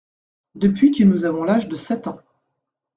[0.55, 2.21] Depuis que nous avons l’âge de sept ans.